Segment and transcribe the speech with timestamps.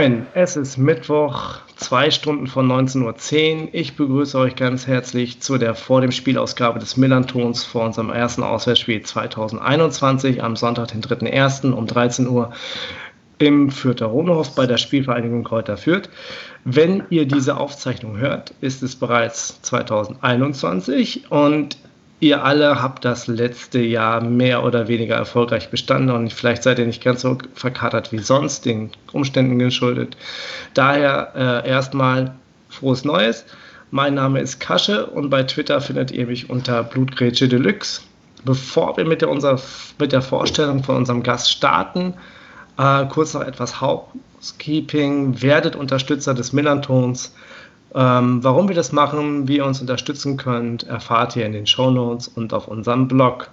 [0.00, 3.68] Moin, es ist Mittwoch, zwei Stunden von 19.10 Uhr.
[3.72, 8.42] Ich begrüße euch ganz herzlich zu der vor dem Spielausgabe des Millantons vor unserem ersten
[8.42, 11.72] Auswärtsspiel 2021 am Sonntag, den 3.1.
[11.72, 12.50] um 13 Uhr
[13.36, 16.08] im Fürther Rohnhof bei der Spielvereinigung Kräuter Fürth.
[16.64, 21.76] Wenn ihr diese Aufzeichnung hört, ist es bereits 2021 und
[22.20, 26.86] ihr alle habt das letzte Jahr mehr oder weniger erfolgreich bestanden und vielleicht seid ihr
[26.86, 30.16] nicht ganz so verkatert wie sonst, den Umständen geschuldet.
[30.74, 32.34] Daher äh, erstmal
[32.68, 33.44] frohes Neues.
[33.90, 38.02] Mein Name ist Kasche und bei Twitter findet ihr mich unter Blutgrätsche Deluxe.
[38.44, 39.60] Bevor wir mit der, unser,
[39.98, 42.14] mit der Vorstellung von unserem Gast starten,
[42.78, 45.42] äh, kurz noch etwas Housekeeping.
[45.42, 47.34] Werdet Unterstützer des Millantons.
[47.94, 51.90] Ähm, warum wir das machen, wie ihr uns unterstützen könnt, erfahrt ihr in den Show
[51.90, 53.48] Notes und auf unserem Blog.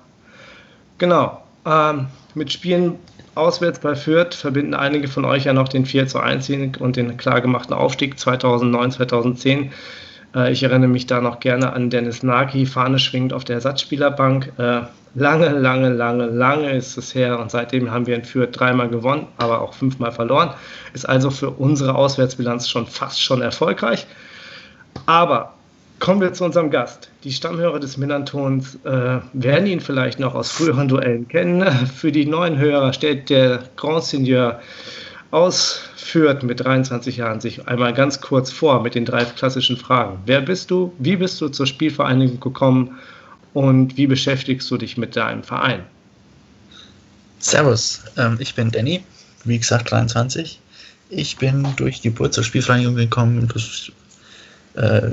[0.98, 1.42] Genau.
[1.66, 3.00] Ähm, mit Spielen
[3.36, 6.96] auswärts bei Fürth verbinden einige von euch ja noch den 4 zu 1 Sieg und
[6.96, 9.72] den klargemachten Aufstieg 2009, 2010.
[10.36, 14.54] Äh, ich erinnere mich da noch gerne an Dennis Naki, Fahne schwingend auf der Ersatzspielerbank.
[14.58, 14.82] Äh,
[15.16, 19.28] lange, lange, lange, lange ist es her und seitdem haben wir in Fürth dreimal gewonnen,
[19.38, 20.52] aber auch fünfmal verloren.
[20.94, 24.06] Ist also für unsere Auswärtsbilanz schon fast schon erfolgreich.
[25.06, 25.54] Aber
[26.00, 27.10] kommen wir zu unserem Gast.
[27.24, 31.64] Die Stammhörer des Millantons äh, werden ihn vielleicht noch aus früheren Duellen kennen.
[31.96, 34.60] Für die neuen Hörer stellt der Grand Seigneur
[35.32, 40.20] aus Fürth mit 23 Jahren sich einmal ganz kurz vor mit den drei klassischen Fragen.
[40.26, 40.94] Wer bist du?
[41.00, 42.98] Wie bist du zur Spielvereinigung gekommen?
[43.54, 45.84] Und wie beschäftigst du dich mit deinem Verein?
[47.40, 49.04] Servus, ähm, ich bin Danny,
[49.44, 50.60] wie gesagt 23.
[51.10, 53.50] Ich bin durch Geburt zur Spielvereinigung gekommen.
[53.54, 53.92] Das
[54.78, 55.12] äh,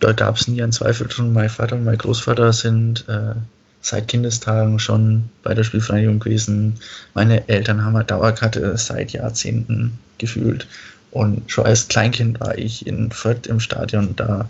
[0.00, 1.32] da gab es nie einen Zweifel drin.
[1.32, 3.34] Mein Vater und mein Großvater sind äh,
[3.80, 6.78] seit Kindestagen schon bei der Spielvereinigung gewesen.
[7.14, 10.66] Meine Eltern haben eine Dauerkarte seit Jahrzehnten gefühlt.
[11.12, 14.16] Und schon als Kleinkind war ich in Fürth im Stadion.
[14.16, 14.48] Da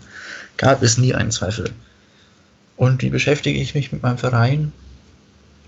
[0.57, 1.69] gab es nie einen Zweifel.
[2.75, 4.71] Und wie beschäftige ich mich mit meinem Verein?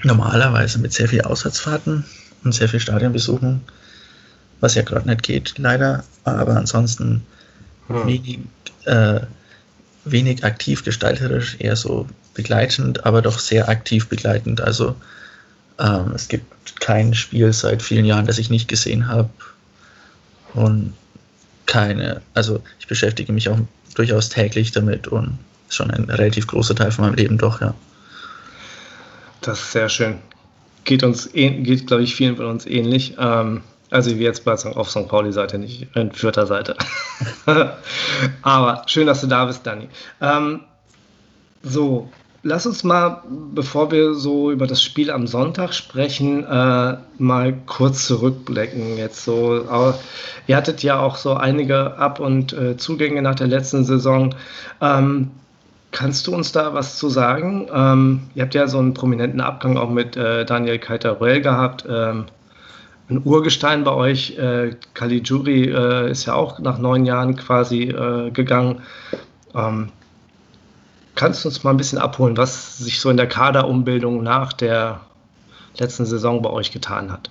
[0.03, 2.05] Normalerweise mit sehr viel Auswärtsfahrten
[2.43, 3.61] und sehr viel Stadionbesuchen,
[4.61, 6.03] was ja gerade nicht geht, leider.
[6.23, 7.21] Aber ansonsten
[7.89, 8.07] hm.
[8.07, 8.39] wenig,
[8.85, 9.19] äh,
[10.05, 14.61] wenig aktiv gestalterisch, eher so begleitend, aber doch sehr aktiv begleitend.
[14.61, 14.95] Also
[15.79, 19.29] ähm, es gibt kein Spiel seit vielen Jahren, das ich nicht gesehen habe.
[20.53, 20.93] Und
[21.65, 23.59] keine, also ich beschäftige mich auch
[23.95, 27.73] durchaus täglich damit und ist schon ein relativ großer Teil von meinem Leben doch, ja.
[29.41, 30.17] Das ist sehr schön.
[30.83, 33.15] Geht uns, geht, glaube ich, vielen von uns ähnlich.
[33.19, 33.61] Ähm,
[33.91, 35.07] also wie jetzt bei auf St.
[35.07, 36.75] Pauli-Seite, nicht in Fürther Seite.
[38.41, 39.89] Aber schön, dass du da bist, Dani.
[40.21, 40.61] Ähm,
[41.63, 42.09] so,
[42.43, 43.23] lass uns mal,
[43.53, 48.97] bevor wir so über das Spiel am Sonntag sprechen, äh, mal kurz zurückblicken.
[48.97, 49.95] Jetzt so,
[50.47, 54.35] ihr hattet ja auch so einige Ab- und äh, Zugänge nach der letzten Saison.
[54.81, 55.31] Ähm,
[55.91, 57.67] kannst du uns da was zu sagen?
[57.73, 61.85] Ähm, ihr habt ja so einen prominenten Abgang auch mit äh, Daniel Keiter-Ruel gehabt.
[61.89, 62.25] Ähm,
[63.09, 64.37] ein Urgestein bei euch.
[64.37, 68.81] Äh, Caligiuri äh, ist ja auch nach neun Jahren quasi äh, gegangen.
[69.55, 69.91] Ähm,
[71.15, 75.01] kannst du uns mal ein bisschen abholen, was sich so in der Kaderumbildung nach der
[75.77, 77.29] letzten Saison bei euch getan hat?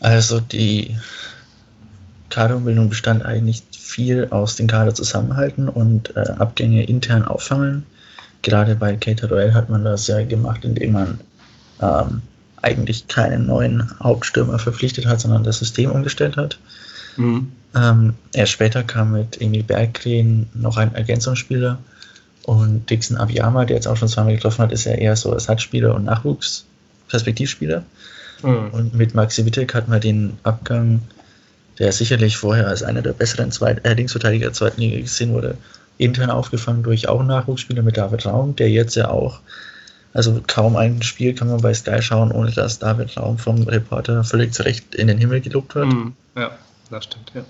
[0.00, 0.96] Also die
[2.30, 7.86] Kaderumbildung bestand eigentlich viel aus den Kader zusammenhalten und äh, Abgänge intern auffangen.
[8.42, 11.20] Gerade bei Cater hat man das ja gemacht, indem man
[11.80, 12.22] ähm,
[12.64, 16.58] eigentlich keinen neuen Hauptstürmer verpflichtet hat, sondern das System umgestellt hat.
[17.16, 17.52] Mhm.
[17.76, 21.78] Ähm, erst später kam mit Emil Berggren noch ein Ergänzungsspieler
[22.44, 25.94] und Dixon Abiyama, der jetzt auch schon zweimal getroffen hat, ist ja eher so Ersatzspieler
[25.94, 27.82] und Nachwuchsperspektivspieler.
[28.42, 28.68] Mhm.
[28.72, 31.00] Und mit Maxi Wittek hat man den Abgang,
[31.78, 35.56] der sicherlich vorher als einer der besseren Zweit äh, Linksverteidiger der zweiten Liga gesehen wurde,
[35.96, 39.40] intern aufgefangen durch auch einen Nachwuchsspieler mit David Raum, der jetzt ja auch
[40.14, 44.22] also kaum ein Spiel kann man bei Sky schauen, ohne dass David Raum vom Reporter
[44.22, 45.92] völlig zu Recht in den Himmel gelobt wird.
[45.92, 46.52] Mm, ja,
[46.88, 47.44] das stimmt, ja.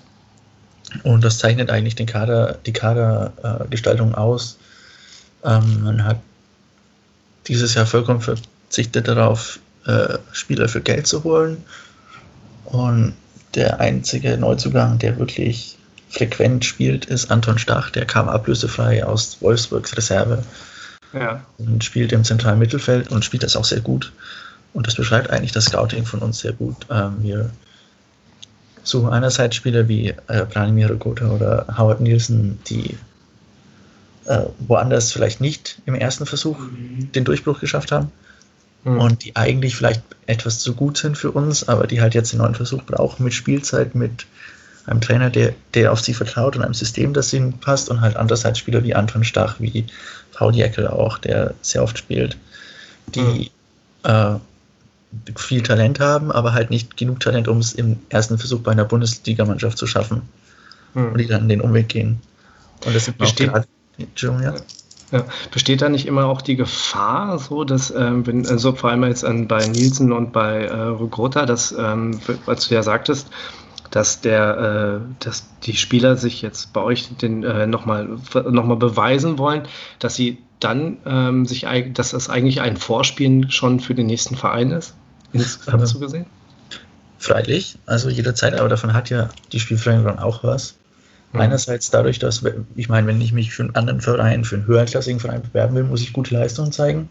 [1.02, 4.56] Und das zeichnet eigentlich den Kader, die Kadergestaltung äh, aus.
[5.44, 6.20] Ähm, man hat
[7.48, 11.62] dieses Jahr vollkommen verzichtet darauf, äh, Spieler für Geld zu holen.
[12.64, 13.14] Und
[13.54, 15.76] der einzige Neuzugang, der wirklich
[16.08, 17.90] frequent spielt, ist Anton Stach.
[17.90, 20.42] Der kam ablösefrei aus Wolfsburgs Reserve
[21.14, 21.44] ja.
[21.58, 24.12] Und spielt im zentralen Mittelfeld und spielt das auch sehr gut.
[24.72, 26.76] Und das beschreibt eigentlich das Scouting von uns sehr gut.
[26.90, 27.50] Ähm, wir
[28.82, 32.96] suchen einerseits Spieler wie äh, Branimir Rogota oder Howard Nielsen, die
[34.26, 37.12] äh, woanders vielleicht nicht im ersten Versuch mhm.
[37.12, 38.10] den Durchbruch geschafft haben
[38.84, 38.98] mhm.
[38.98, 42.38] und die eigentlich vielleicht etwas zu gut sind für uns, aber die halt jetzt den
[42.38, 44.26] neuen Versuch brauchen mit Spielzeit, mit
[44.86, 48.16] einem Trainer, der, der auf sie vertraut und einem System, das ihnen passt und halt
[48.16, 49.86] andererseits Spieler wie Anton Stach, wie
[50.32, 52.36] Paul Jäckel auch, der sehr oft spielt,
[53.14, 53.50] die
[54.04, 54.10] mhm.
[54.10, 54.34] äh,
[55.36, 58.84] viel Talent haben, aber halt nicht genug Talent, um es im ersten Versuch bei einer
[58.84, 60.22] Bundesligamannschaft zu schaffen
[60.94, 61.12] mhm.
[61.12, 62.20] und die dann den Umweg gehen.
[62.84, 63.64] Und das sind Besteht, auch
[63.96, 64.54] Entschuldigung, ja.
[65.12, 65.24] Ja.
[65.52, 69.24] Besteht da nicht immer auch die Gefahr, so dass, ähm, wenn, also vor allem jetzt
[69.24, 73.28] an, bei Nielsen und bei äh, Rogrota, dass, ähm, als du ja sagtest,
[73.94, 78.08] dass der, äh, dass die Spieler sich jetzt bei euch den äh, nochmal
[78.50, 79.68] noch mal beweisen wollen,
[80.00, 84.72] dass sie dann ähm, sich, dass das eigentlich ein Vorspielen schon für den nächsten Verein
[84.72, 84.94] ist?
[85.32, 86.26] Insgesamt so gesehen?
[87.18, 90.74] Freilich, also jederzeit, aber davon hat ja die Spielvereinigung auch was.
[91.32, 91.42] Mhm.
[91.42, 92.42] Einerseits dadurch, dass,
[92.74, 95.84] ich meine, wenn ich mich für einen anderen Verein, für einen höherklassigen Verein bewerben will,
[95.84, 97.08] muss ich gute Leistungen zeigen.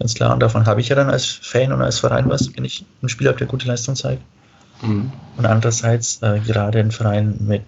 [0.00, 2.64] Ganz klar, und davon habe ich ja dann als Fan und als Verein was, wenn
[2.64, 4.22] ich einen Spieler habe, der gute Leistung zeigt.
[4.82, 5.12] Mhm.
[5.36, 7.62] Und andererseits äh, gerade ein Verein mit,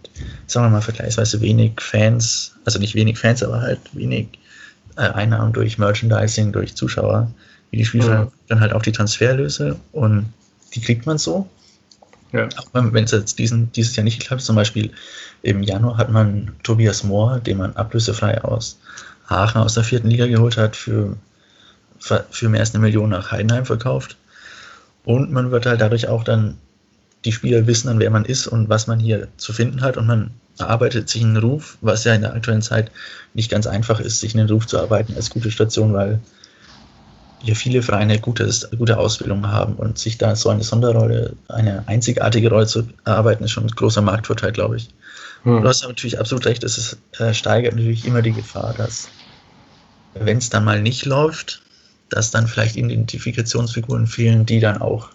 [0.47, 4.29] sagen wir mal, vergleichsweise wenig Fans, also nicht wenig Fans, aber halt wenig
[4.97, 7.31] äh, Einnahmen durch Merchandising, durch Zuschauer,
[7.71, 8.31] wie die Spielvereine, mhm.
[8.49, 10.33] dann halt auch die Transferlöse und
[10.75, 11.49] die kriegt man so.
[12.33, 12.49] Ja.
[12.73, 14.91] Wenn es jetzt diesen, dieses Jahr nicht geklappt hat, zum Beispiel
[15.43, 18.79] im Januar hat man Tobias Mohr, den man ablösefrei aus
[19.29, 21.17] Aachen aus der vierten Liga geholt hat, für,
[21.99, 24.17] für mehr als eine Million nach Heidenheim verkauft.
[25.05, 26.57] Und man wird halt dadurch auch dann,
[27.25, 30.07] die Spieler wissen dann, wer man ist und was man hier zu finden hat und
[30.07, 32.91] man erarbeitet sich einen Ruf, was ja in der aktuellen Zeit
[33.35, 36.21] nicht ganz einfach ist, sich einen Ruf zu erarbeiten als gute Station, weil
[37.43, 42.51] ja viele Vereine gutes, gute Ausbildung haben und sich da so eine Sonderrolle, eine einzigartige
[42.51, 44.91] Rolle zu erarbeiten, ist schon ein großer Marktvorteil, glaube ich.
[45.43, 45.63] Hm.
[45.63, 49.09] Du hast natürlich absolut recht, es äh, steigert natürlich immer die Gefahr, dass,
[50.15, 51.63] wenn es dann mal nicht läuft,
[52.11, 55.09] dass dann vielleicht Identifikationsfiguren fehlen, die dann auch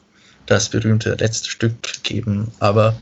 [0.48, 2.52] das berühmte letzte Stück geben.
[2.60, 2.96] Aber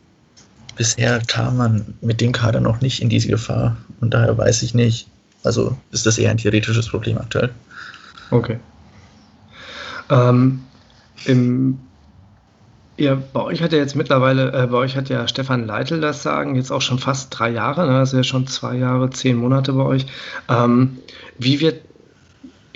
[0.75, 4.73] bisher kam man mit dem Kader noch nicht in diese Gefahr und daher weiß ich
[4.73, 5.07] nicht.
[5.43, 7.51] Also ist das eher ein theoretisches Problem aktuell.
[8.31, 8.59] Okay.
[10.09, 10.61] Ähm,
[11.25, 11.79] im,
[12.97, 16.23] ja, bei euch hat ja jetzt mittlerweile, äh, bei euch hat ja Stefan Leitl das
[16.23, 17.99] Sagen, jetzt auch schon fast drei Jahre, ne?
[17.99, 20.05] also ja schon zwei Jahre, zehn Monate bei euch.
[20.49, 20.97] Ähm,
[21.37, 21.81] wie wird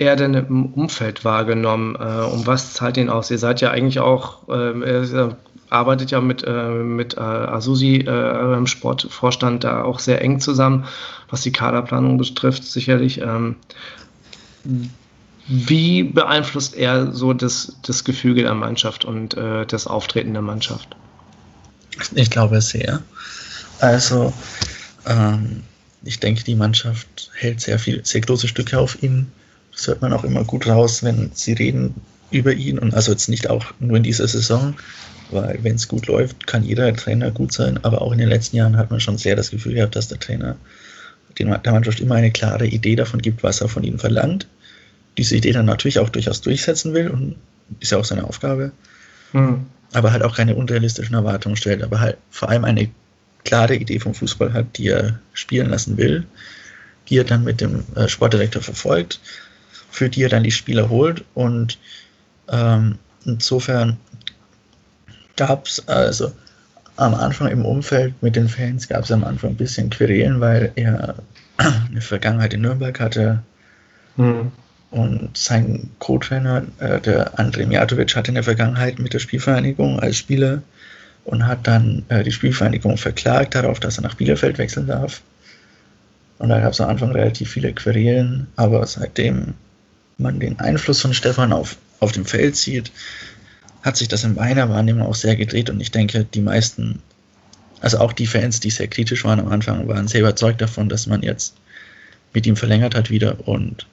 [0.00, 1.94] er denn im Umfeld wahrgenommen?
[1.94, 3.30] Äh, um was zahlt ihn aus?
[3.30, 5.36] Ihr seid ja eigentlich auch, äh, er
[5.68, 10.86] arbeitet ja mit, äh, mit äh, Asusi äh, im Sportvorstand da auch sehr eng zusammen,
[11.28, 13.20] was die Kaderplanung betrifft, sicherlich.
[13.20, 13.56] Ähm,
[15.46, 20.96] wie beeinflusst er so das, das Gefüge der Mannschaft und äh, das Auftreten der Mannschaft?
[22.14, 23.02] Ich glaube sehr.
[23.80, 24.32] Also,
[25.06, 25.62] ähm,
[26.02, 29.30] ich denke, die Mannschaft hält sehr viel, sehr große Stücke auf ihn.
[29.80, 31.94] Das hört man auch immer gut raus, wenn sie reden
[32.30, 32.78] über ihn.
[32.78, 34.74] Und also jetzt nicht auch nur in dieser Saison,
[35.30, 38.56] weil wenn es gut läuft, kann jeder Trainer gut sein, aber auch in den letzten
[38.56, 40.56] Jahren hat man schon sehr das Gefühl gehabt, dass der Trainer
[41.38, 44.46] der Mannschaft immer eine klare Idee davon gibt, was er von ihnen verlangt.
[45.16, 47.36] Diese Idee dann natürlich auch durchaus durchsetzen will und
[47.78, 48.72] ist ja auch seine Aufgabe,
[49.32, 49.64] mhm.
[49.94, 52.90] aber halt auch keine unrealistischen Erwartungen stellt, aber halt vor allem eine
[53.44, 56.26] klare Idee vom Fußball hat, die er spielen lassen will,
[57.08, 59.20] die er dann mit dem äh, Sportdirektor verfolgt,
[59.90, 61.78] für die er dann die Spieler holt und
[62.48, 63.96] ähm, insofern
[65.36, 66.32] gab es also
[66.96, 70.72] am Anfang im Umfeld mit den Fans gab es am Anfang ein bisschen Querelen, weil
[70.74, 71.14] er
[71.56, 73.42] eine Vergangenheit in Nürnberg hatte.
[74.16, 74.52] Mhm.
[74.90, 80.18] Und sein Co-Trainer, äh, der Andrej Mijatovic, hatte in der Vergangenheit mit der Spielvereinigung als
[80.18, 80.62] Spieler
[81.24, 85.22] und hat dann äh, die Spielvereinigung verklagt darauf, dass er nach Bielefeld wechseln darf.
[86.38, 89.54] Und da gab es am Anfang relativ viele Querelen, aber seitdem
[90.20, 92.92] man den Einfluss von Stefan auf, auf dem Feld sieht,
[93.82, 97.00] hat sich das in meiner Wahrnehmung auch sehr gedreht und ich denke, die meisten,
[97.80, 101.06] also auch die Fans, die sehr kritisch waren am Anfang, waren sehr überzeugt davon, dass
[101.06, 101.54] man jetzt
[102.32, 103.86] mit ihm verlängert hat wieder und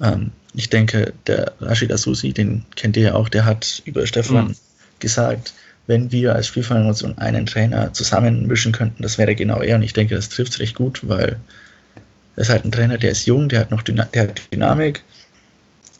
[0.00, 4.48] ähm, ich denke, der Rashid Asusi, den kennt ihr ja auch, der hat über Stefan
[4.48, 4.56] mhm.
[5.00, 5.54] gesagt,
[5.86, 9.76] wenn wir als Spielvereinigung und einen Trainer zusammenmischen könnten, das wäre genau er.
[9.76, 11.36] Und ich denke, das trifft recht gut, weil
[12.36, 15.02] er ist halt ein Trainer, der ist jung, der hat noch Dyna der hat Dynamik,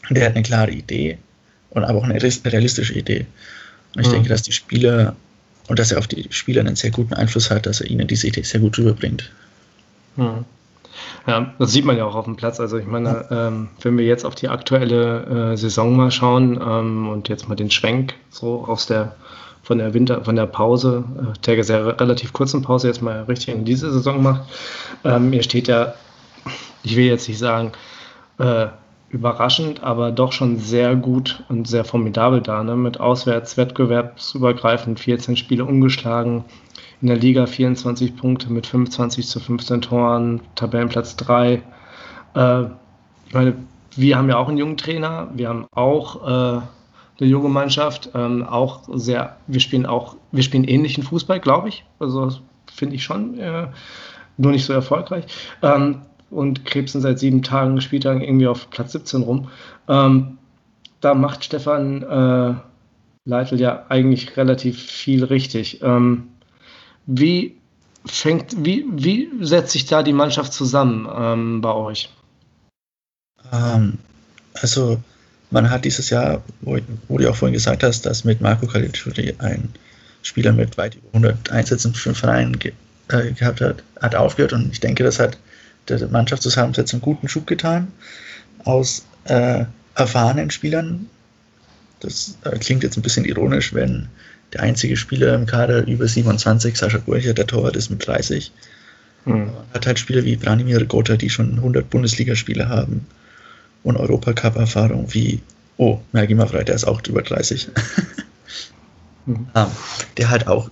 [0.09, 1.17] der hat eine klare Idee
[1.71, 3.25] und aber auch eine realistische Idee.
[3.95, 4.13] Und ich mhm.
[4.13, 5.15] denke, dass die Spieler
[5.67, 8.27] und dass er auf die Spieler einen sehr guten Einfluss hat, dass er ihnen diese
[8.27, 9.31] Idee sehr gut rüberbringt.
[10.15, 10.45] Mhm.
[11.27, 12.59] Ja, das sieht man ja auch auf dem Platz.
[12.59, 17.09] Also ich meine, ähm, wenn wir jetzt auf die aktuelle äh, Saison mal schauen ähm,
[17.09, 19.15] und jetzt mal den Schwenk so aus der
[19.63, 23.55] von der Winter, von der Pause, äh, der sehr relativ kurzen Pause jetzt mal richtig
[23.55, 24.43] in diese Saison macht.
[25.03, 25.95] Ähm, ihr steht ja,
[26.85, 27.71] ich will jetzt nicht sagen,
[28.37, 28.67] äh,
[29.09, 32.75] überraschend, aber doch schon sehr gut und sehr formidabel da, ne?
[32.75, 36.43] mit auswärts wettbewerbsübergreifend 14 Spiele umgeschlagen,
[37.01, 41.61] in der Liga 24 Punkte mit 25 zu 15 Toren, Tabellenplatz 3.
[42.35, 42.63] Äh,
[43.27, 43.55] ich meine,
[43.95, 46.61] wir haben ja auch einen jungen Trainer, wir haben auch äh,
[47.19, 51.85] eine junge Mannschaft, ähm, auch sehr, wir spielen auch, wir spielen ähnlichen Fußball, glaube ich.
[51.99, 52.31] Also
[52.73, 53.67] finde ich schon, äh,
[54.37, 55.25] nur nicht so erfolgreich.
[55.61, 59.49] Ähm, und krebsen seit sieben Tagen, Spieltagen irgendwie auf Platz 17 rum.
[59.87, 60.37] Ähm,
[61.01, 62.55] da macht Stefan äh,
[63.25, 65.81] Leitl ja eigentlich relativ viel richtig.
[65.81, 66.29] Ähm,
[67.05, 67.57] wie
[68.05, 72.09] fängt, wie, wie setzt sich da die Mannschaft zusammen ähm, bei euch?
[73.51, 73.97] Ähm,
[74.53, 74.99] also
[75.51, 76.77] man hat dieses Jahr, wo,
[77.07, 79.69] wo, du auch vorhin gesagt hast, dass mit Marco Caligiuri ein
[80.21, 82.73] Spieler mit weit über 100 Einsätzen für den Verein ge
[83.09, 85.37] äh, gehabt hat, hat aufgehört und ich denke, das hat
[85.87, 87.91] der Mannschaftszusammensetzung einen guten Schub getan
[88.63, 89.65] aus äh,
[89.95, 91.09] erfahrenen Spielern.
[91.99, 94.09] Das äh, klingt jetzt ein bisschen ironisch, wenn
[94.53, 98.51] der einzige Spieler im Kader über 27, Sascha Burcher, der Torwart ist mit 30.
[99.25, 99.49] Mhm.
[99.73, 103.07] Hat halt Spieler wie Branimir Gotha, die schon 100 Bundesligaspiele haben
[103.83, 105.41] und Europacup-Erfahrung wie,
[105.77, 107.69] oh, Mergi Mafrei, der ist auch über 30.
[109.25, 109.47] mhm.
[109.53, 109.71] um,
[110.17, 110.69] der halt auch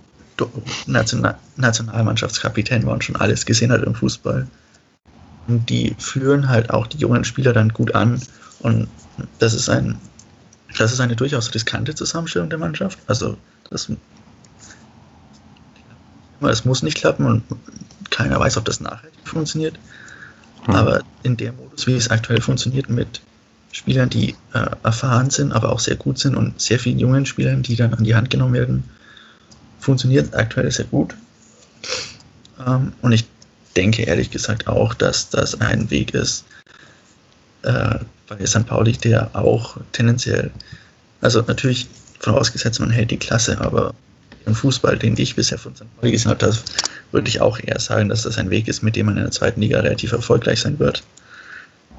[0.86, 4.48] National Nationalmannschaftskapitän war und schon alles gesehen hat im Fußball.
[5.46, 8.20] Und die führen halt auch die jungen Spieler dann gut an.
[8.60, 8.88] Und
[9.38, 9.98] das ist ein,
[10.78, 12.98] das ist eine durchaus riskante Zusammenstellung der Mannschaft.
[13.06, 13.36] Also
[13.70, 13.90] das,
[16.40, 17.42] es muss nicht klappen und
[18.10, 19.78] keiner weiß, ob das nachhaltig funktioniert.
[20.64, 20.74] Hm.
[20.74, 23.20] Aber in dem Modus, wie es aktuell funktioniert, mit
[23.72, 27.62] Spielern, die äh, erfahren sind, aber auch sehr gut sind und sehr vielen jungen Spielern,
[27.62, 28.84] die dann an die Hand genommen werden,
[29.80, 31.14] funktioniert aktuell sehr gut.
[32.64, 33.24] Ähm, und ich
[33.76, 36.44] denke ehrlich gesagt auch, dass das ein Weg ist
[37.62, 38.66] äh, bei St.
[38.66, 40.50] Pauli, der auch tendenziell,
[41.20, 41.88] also natürlich
[42.20, 43.94] vorausgesetzt, man hält die Klasse, aber
[44.46, 45.84] im Fußball, den ich bisher von St.
[45.96, 46.54] Pauli gesehen habe,
[47.12, 49.30] würde ich auch eher sagen, dass das ein Weg ist, mit dem man in der
[49.30, 51.02] zweiten Liga relativ erfolgreich sein wird.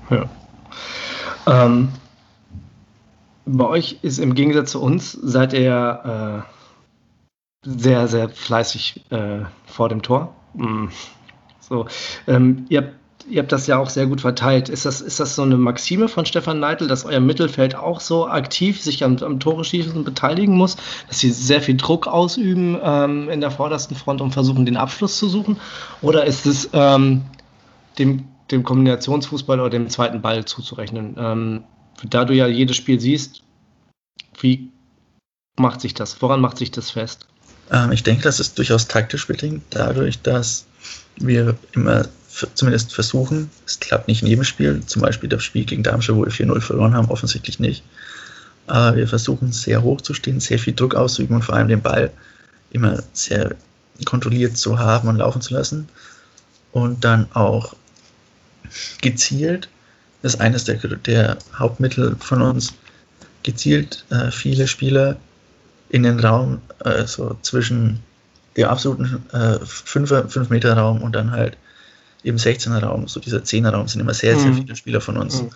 [0.10, 0.29] Ja.
[1.48, 1.89] Ähm,
[3.46, 6.46] bei euch ist im Gegensatz zu uns, seid ihr
[7.65, 10.36] äh, sehr, sehr fleißig äh, vor dem Tor.
[10.53, 10.89] Mhm.
[11.67, 11.88] So,
[12.27, 12.93] ähm, ihr, habt,
[13.29, 14.69] ihr habt das ja auch sehr gut verteilt.
[14.69, 18.27] Ist das, ist das so eine Maxime von Stefan Neitel, dass euer Mittelfeld auch so
[18.27, 23.29] aktiv sich am, am Tore schießen beteiligen muss, dass sie sehr viel Druck ausüben ähm,
[23.29, 25.57] in der vordersten Front und versuchen, den Abschluss zu suchen?
[26.01, 27.24] Oder ist es ähm,
[27.98, 31.15] dem, dem Kombinationsfußball oder dem zweiten Ball zuzurechnen?
[31.17, 31.63] Ähm,
[32.03, 33.41] da du ja jedes Spiel siehst,
[34.39, 34.69] wie
[35.57, 36.22] macht sich das?
[36.22, 37.27] Woran macht sich das fest?
[37.72, 40.65] Ähm, ich denke, das ist durchaus taktisch bedingt, dadurch, dass
[41.17, 42.07] wir immer
[42.53, 46.25] zumindest versuchen, es klappt nicht in jedem Spiel, zum Beispiel das Spiel gegen Darmstadt, wo
[46.25, 47.84] wir 4-0 verloren haben, offensichtlich nicht.
[48.67, 51.81] Aber wir versuchen sehr hoch zu stehen, sehr viel Druck auszuüben und vor allem den
[51.81, 52.12] Ball
[52.72, 53.55] immer sehr
[54.03, 55.88] kontrolliert zu haben und laufen zu lassen.
[56.72, 57.75] Und dann auch
[59.01, 59.69] gezielt,
[60.22, 62.74] das ist eines der, der Hauptmittel von uns,
[63.43, 65.15] gezielt äh, viele Spieler
[65.89, 68.00] in den Raum äh, so zwischen
[68.57, 71.57] dem absoluten äh, 5, Meter Raum und dann halt
[72.24, 74.55] eben 16er Raum, so dieser 10er Raum sind immer sehr, sehr mhm.
[74.55, 75.41] viele Spieler von uns.
[75.41, 75.50] Mhm.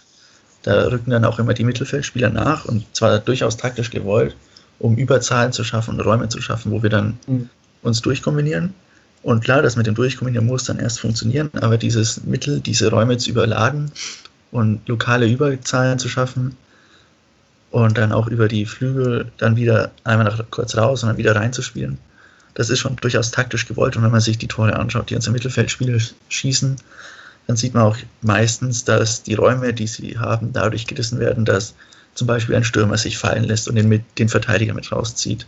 [0.63, 4.35] Da rücken dann auch immer die Mittelfeldspieler nach und zwar durchaus taktisch gewollt,
[4.77, 7.49] um Überzahlen zu schaffen und Räume zu schaffen, wo wir dann mhm.
[7.81, 8.73] uns durchkombinieren.
[9.21, 13.17] Und klar, das mit dem Durchkombinieren muss dann erst funktionieren, aber dieses Mittel, diese Räume
[13.17, 13.91] zu überladen
[14.51, 16.55] und lokale Überzahlen zu schaffen
[17.71, 21.35] und dann auch über die Flügel dann wieder einmal nach, kurz raus und dann wieder
[21.35, 21.97] reinzuspielen,
[22.59, 23.95] das ist schon durchaus taktisch gewollt.
[23.95, 25.97] Und wenn man sich die Tore anschaut, die unsere Mittelfeldspieler
[26.27, 26.75] schießen,
[27.47, 31.73] dann sieht man auch meistens, dass die Räume, die sie haben, dadurch gerissen werden, dass
[32.15, 35.47] zum Beispiel ein Stürmer sich fallen lässt und den, den Verteidiger mit rauszieht.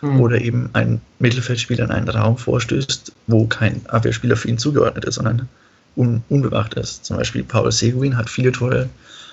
[0.00, 0.20] Mhm.
[0.20, 5.16] Oder eben ein Mittelfeldspieler in einen Raum vorstößt, wo kein Abwehrspieler für ihn zugeordnet ist,
[5.16, 5.48] sondern
[5.96, 7.04] un unbewacht ist.
[7.04, 8.88] Zum Beispiel Paul Seguin hat viele Tore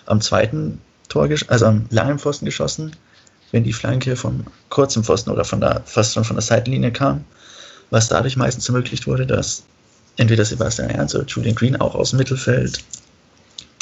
[0.07, 2.93] am zweiten Tor, also am langen Pfosten geschossen,
[3.51, 7.25] wenn die Flanke vom kurzen Pfosten oder von der, fast schon von der Seitenlinie kam,
[7.89, 9.63] was dadurch meistens ermöglicht wurde, dass
[10.17, 12.83] entweder Sebastian Ernst oder Julian Green auch aus dem Mittelfeld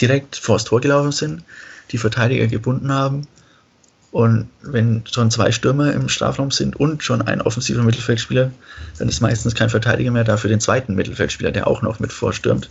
[0.02, 1.44] direkt vor das Tor gelaufen sind,
[1.92, 3.28] die Verteidiger gebunden haben
[4.12, 8.52] und wenn schon zwei Stürmer im Strafraum sind und schon ein offensiver Mittelfeldspieler,
[8.98, 12.12] dann ist meistens kein Verteidiger mehr da für den zweiten Mittelfeldspieler, der auch noch mit
[12.12, 12.70] vorstürmt.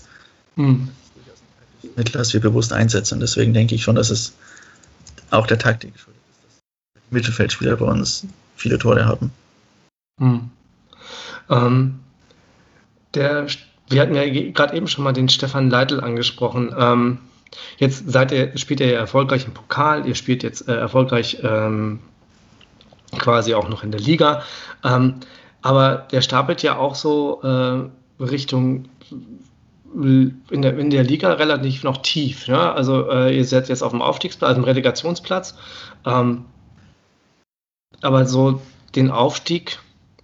[0.57, 0.89] Mhm.
[1.95, 3.15] Mittel, das wir bewusst einsetzen.
[3.15, 4.33] Und deswegen denke ich schon, dass es
[5.31, 6.18] auch der Taktik schuldet.
[7.11, 9.31] Mittelfeldspieler bei uns viele Tore hatten.
[10.21, 10.51] Hm.
[11.51, 12.01] Ähm,
[13.15, 13.47] der,
[13.89, 16.75] wir hatten ja gerade eben schon mal den Stefan Leitl angesprochen.
[16.77, 17.19] Ähm,
[17.79, 22.01] jetzt seid ihr, spielt ihr erfolgreich im Pokal, ihr spielt jetzt äh, erfolgreich ähm,
[23.19, 24.43] quasi auch noch in der Liga.
[24.85, 25.15] Ähm,
[25.63, 28.89] aber der stapelt ja auch so äh, Richtung
[29.95, 32.47] in der, in der Liga relativ noch tief.
[32.47, 32.59] Ne?
[32.59, 35.55] Also äh, ihr seid jetzt auf dem Aufstiegsplatz, also im Relegationsplatz.
[36.05, 36.45] Ähm,
[38.03, 38.61] aber so
[38.95, 39.79] den Aufstieg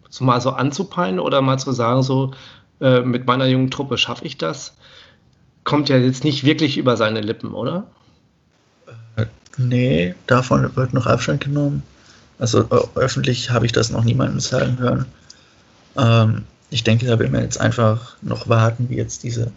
[0.09, 2.33] so mal so anzupeilen oder mal zu sagen, so
[2.81, 4.75] äh, mit meiner jungen Truppe schaffe ich das,
[5.65, 7.85] kommt ja jetzt nicht wirklich über seine Lippen, oder?
[9.17, 9.27] Äh,
[9.57, 11.83] nee, davon wird noch Abstand genommen.
[12.39, 15.07] Also öffentlich habe ich das noch niemandem sagen hören.
[15.97, 19.51] Ähm, ich denke, da will man jetzt einfach noch warten, wie jetzt diese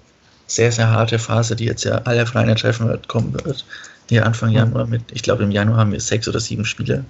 [0.48, 3.66] sehr, sehr harte Phase, die jetzt ja alle Vereine treffen wird, kommen wird.
[4.10, 7.04] Hier Anfang Januar mit, ich glaube im Januar haben wir sechs oder sieben Spiele.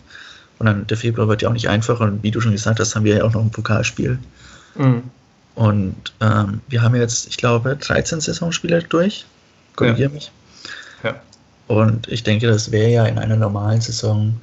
[0.60, 2.06] Und dann der Februar wird ja auch nicht einfacher.
[2.06, 4.18] Und wie du schon gesagt hast, haben wir ja auch noch ein Pokalspiel.
[4.76, 5.04] Mhm.
[5.56, 9.26] Und ähm, wir haben jetzt, ich glaube, 13 Saisonspiele durch.
[9.76, 10.14] Korrigiere ja.
[10.14, 10.32] mich.
[11.04, 11.16] Ja.
[11.68, 14.40] Und ich denke, das wäre ja in einer normalen Saison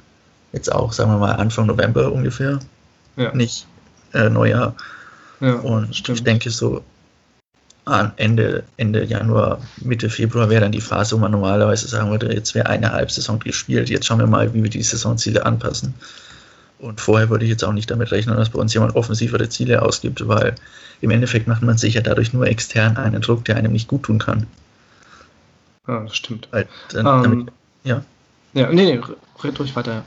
[0.51, 2.59] jetzt auch, sagen wir mal, Anfang November ungefähr.
[3.17, 3.33] Ja.
[3.33, 3.65] Nicht
[4.13, 4.75] äh, Neujahr.
[5.39, 6.19] Ja, und stimmt.
[6.19, 6.83] ich denke, so
[8.17, 12.55] Ende, Ende Januar, Mitte Februar wäre dann die Phase, wo man normalerweise sagen würde, jetzt
[12.55, 15.93] wäre eine Halbsaison gespielt, jetzt schauen wir mal, wie wir die Saisonziele anpassen.
[16.79, 19.81] Und vorher würde ich jetzt auch nicht damit rechnen, dass bei uns jemand offensivere Ziele
[19.81, 20.55] ausgibt, weil
[21.01, 24.03] im Endeffekt macht man sich ja dadurch nur extern einen Druck, der einem nicht gut
[24.03, 24.47] tun kann.
[25.87, 26.47] Ja, das stimmt.
[26.51, 28.03] Weil, dann, um, ähm, damit, ja.
[28.53, 29.01] Ja, nee, nee,
[29.43, 30.03] red ruhig weiter.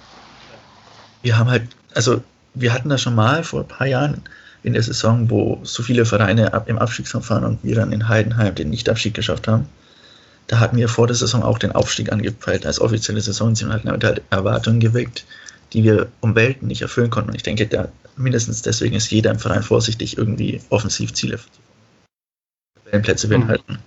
[1.22, 2.22] Wir haben halt, also
[2.54, 4.22] wir hatten das schon mal vor ein paar Jahren,
[4.68, 8.08] in der Saison, wo so viele Vereine ab im Abstiegskampf waren und wir dann in
[8.08, 9.66] Heidenheim den Nichtabstieg geschafft haben.
[10.46, 13.90] Da hatten wir vor der Saison auch den Aufstieg angepeilt als offizielle Saisonziel und hatten
[13.90, 15.24] halt Erwartungen geweckt,
[15.72, 17.30] die wir um Welten nicht erfüllen konnten.
[17.30, 21.38] Und ich denke, da mindestens deswegen ist jeder im Verein vorsichtig, irgendwie offensiv Ziele
[23.02, 23.78] Plätze werden mhm.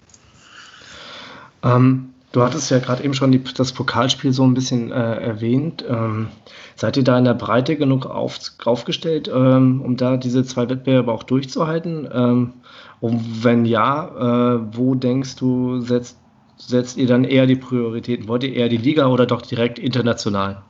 [1.63, 5.83] Ähm, Du hattest ja gerade eben schon die, das Pokalspiel so ein bisschen äh, erwähnt.
[5.87, 6.29] Ähm,
[6.77, 11.11] seid ihr da in der Breite genug auf, aufgestellt, ähm, um da diese zwei Wettbewerbe
[11.11, 12.07] auch durchzuhalten?
[12.11, 12.53] Ähm,
[13.01, 16.17] und wenn ja, äh, wo denkst du, setzt,
[16.57, 18.29] setzt ihr dann eher die Prioritäten?
[18.29, 20.61] Wollt ihr eher die Liga oder doch direkt international?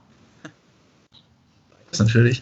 [1.91, 2.41] Das natürlich.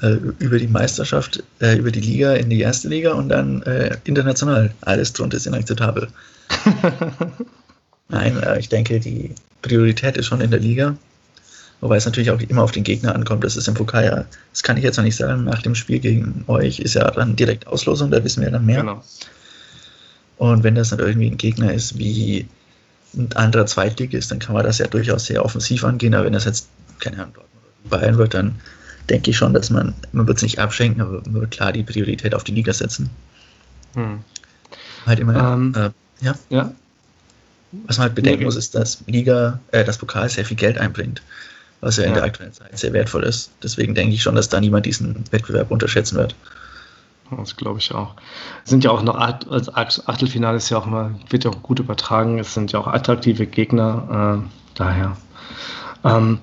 [0.00, 3.96] Äh, über die Meisterschaft, äh, über die Liga in die erste Liga und dann äh,
[4.04, 4.74] international.
[4.80, 6.08] Alles drunter ist inakzeptabel.
[8.08, 10.96] Nein, äh, ich denke, die Priorität ist schon in der Liga.
[11.80, 13.44] Wobei es natürlich auch immer auf den Gegner ankommt.
[13.44, 15.44] Das ist im Pokal ja, das kann ich jetzt noch nicht sagen.
[15.44, 18.80] Nach dem Spiel gegen euch ist ja dann direkt Auslosung, da wissen wir dann mehr.
[18.80, 19.02] Genau.
[20.38, 22.46] Und wenn das dann irgendwie ein Gegner ist wie
[23.14, 26.14] ein anderer Zweitligist, dann kann man das ja durchaus sehr offensiv angehen.
[26.14, 26.68] Aber wenn das jetzt,
[27.00, 27.34] keine Ahnung,
[27.88, 28.54] Bayern wird, dann
[29.10, 31.82] denke ich schon, dass man, man wird es nicht abschenken, aber man wird klar die
[31.82, 33.10] Priorität auf die Liga setzen.
[33.94, 34.18] Hm.
[35.06, 35.90] Halt immer, ähm, äh,
[36.24, 36.34] ja.
[36.50, 36.72] ja.
[37.86, 41.22] Was man halt bedenken muss, ist, dass Liga, äh, das Pokal sehr viel Geld einbringt,
[41.80, 43.50] was ja, ja in der aktuellen Zeit sehr wertvoll ist.
[43.62, 46.34] Deswegen denke ich schon, dass da niemand diesen Wettbewerb unterschätzen wird.
[47.36, 48.14] Das glaube ich auch.
[48.64, 51.80] Es sind ja auch noch als Achtelfinale ist ja auch immer, wird ja auch gut
[51.80, 52.38] übertragen.
[52.38, 55.16] Es sind ja auch attraktive Gegner, äh, daher.
[56.04, 56.38] Ähm,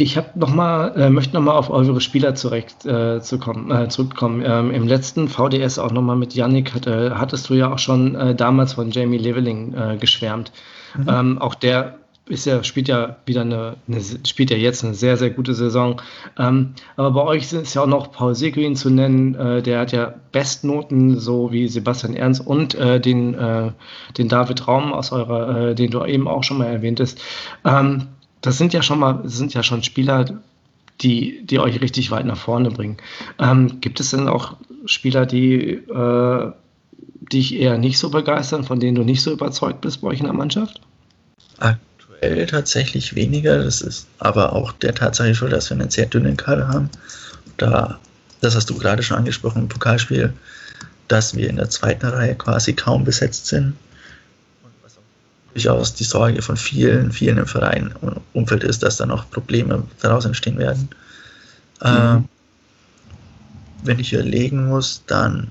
[0.00, 3.88] ich habe noch mal, äh, möchte nochmal auf eure Spieler zurecht, äh, zu kommen, äh,
[3.88, 4.42] zurückkommen.
[4.46, 8.34] Ähm, Im letzten VDS auch nochmal mit Yannick hatte, hattest du ja auch schon äh,
[8.34, 10.52] damals von Jamie Leveling äh, geschwärmt.
[10.96, 11.08] Mhm.
[11.08, 15.16] Ähm, auch der ist ja, spielt ja wieder eine, eine, spielt ja jetzt eine sehr,
[15.16, 16.00] sehr gute Saison.
[16.38, 19.90] Ähm, aber bei euch ist ja auch noch Paul Seguin zu nennen, äh, der hat
[19.90, 23.72] ja Bestnoten, so wie Sebastian Ernst und äh, den, äh,
[24.16, 27.20] den David Raum aus eurer, äh, den du eben auch schon mal erwähntest.
[27.64, 28.08] Ähm,
[28.40, 30.24] das sind ja schon mal, sind ja schon Spieler,
[31.00, 32.96] die, die euch richtig weit nach vorne bringen.
[33.38, 36.52] Ähm, gibt es denn auch Spieler, die äh,
[37.32, 40.26] dich eher nicht so begeistern, von denen du nicht so überzeugt bist bei euch in
[40.26, 40.80] der Mannschaft?
[41.58, 43.62] Aktuell tatsächlich weniger.
[43.62, 46.90] Das ist aber auch der Tatsache schuld, dass wir einen sehr dünnen Kader haben.
[47.56, 47.98] Da,
[48.40, 50.32] das hast du gerade schon angesprochen im Pokalspiel,
[51.06, 53.74] dass wir in der zweiten Reihe quasi kaum besetzt sind
[55.58, 59.82] durchaus die Sorge von vielen, vielen im Verein und Umfeld ist, dass da noch Probleme
[60.00, 60.88] daraus entstehen werden.
[61.82, 61.88] Mhm.
[61.88, 62.20] Äh,
[63.82, 65.48] wenn ich überlegen muss, dann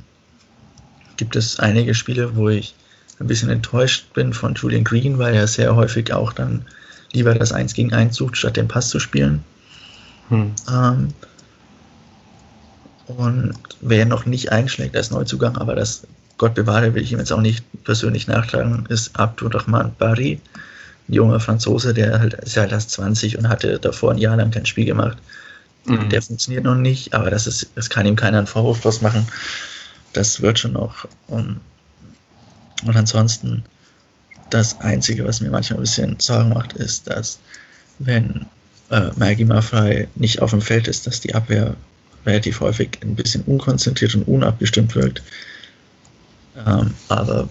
[1.17, 2.74] gibt es einige Spiele, wo ich
[3.20, 6.65] ein bisschen enttäuscht bin von Julian Green, weil er sehr häufig auch dann
[7.12, 9.43] lieber das 1 gegen 1 sucht, statt den Pass zu spielen.
[10.30, 10.54] Hm.
[10.72, 11.13] Ähm,
[13.08, 16.04] und wer noch nicht einschlägt als Neuzugang, aber das
[16.38, 20.39] Gott bewahre, will ich ihm jetzt auch nicht persönlich nachtragen, ist Abdurrahman Bari,
[21.10, 24.38] ein junger Franzose, der halt ist ja halt erst 20 und hatte davor ein Jahr
[24.38, 25.17] lang kein Spiel gemacht.
[25.86, 26.10] Mhm.
[26.10, 29.26] Der funktioniert noch nicht, aber das ist, das kann ihm keiner einen Vorwurf draus machen.
[30.13, 31.08] Das wird schon noch.
[31.28, 31.60] Und,
[32.86, 33.63] und ansonsten,
[34.50, 37.39] das Einzige, was mir manchmal ein bisschen Sorgen macht, ist, dass
[38.00, 38.45] wenn
[38.89, 41.76] äh, Maggie Maffrey nicht auf dem Feld ist, dass die Abwehr
[42.26, 45.21] relativ häufig ein bisschen unkonzentriert und unabgestimmt wirkt.
[46.65, 47.48] Ähm, aber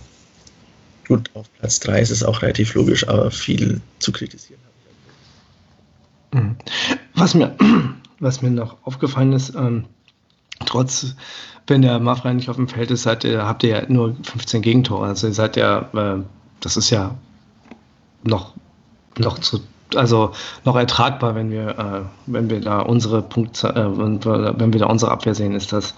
[1.06, 4.74] gut, auf Platz 3 ist es auch relativ logisch, aber viel zu kritisieren habe
[6.32, 6.42] ich.
[6.42, 6.56] Mhm.
[7.14, 7.56] Was mir,
[8.20, 9.84] was mir noch aufgefallen ist, ähm,
[10.64, 11.14] trotz,
[11.66, 14.62] wenn der Mafra nicht auf dem Feld ist, seid ihr, habt ihr ja nur 15
[14.62, 15.06] Gegentore.
[15.06, 16.22] Also ihr seid ja, äh,
[16.60, 17.16] das ist ja
[18.24, 18.54] noch,
[19.18, 19.60] noch zu
[19.94, 20.32] also
[20.64, 23.98] noch ertragbar, wenn wir, äh, wenn wir da unsere Punkte, äh,
[24.58, 25.94] wenn wir da unsere Abwehr sehen, ist das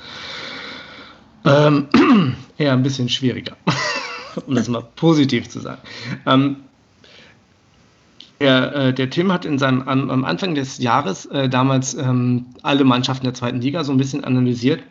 [1.49, 1.89] ähm,
[2.59, 3.57] eher ein bisschen schwieriger,
[4.47, 5.81] um das mal positiv zu sagen.
[6.27, 6.57] Ähm,
[8.41, 12.47] der, äh, der, Tim hat in seinem, am, am Anfang des Jahres äh, damals ähm,
[12.63, 14.83] alle Mannschaften der zweiten Liga so ein bisschen analysiert